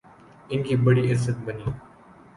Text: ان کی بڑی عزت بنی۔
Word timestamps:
ان 0.51 0.63
کی 0.63 0.75
بڑی 0.85 1.03
عزت 1.11 1.37
بنی۔ 1.45 1.69